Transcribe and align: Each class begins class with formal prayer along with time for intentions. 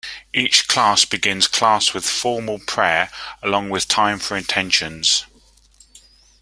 Each 0.33 0.67
class 0.67 1.05
begins 1.05 1.47
class 1.47 1.93
with 1.93 2.09
formal 2.09 2.57
prayer 2.57 3.11
along 3.43 3.69
with 3.69 3.87
time 3.87 4.17
for 4.17 4.35
intentions. 4.35 5.27